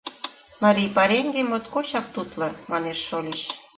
[0.63, 3.41] —Марий пареҥге моткочак тутло, манеш шольыч.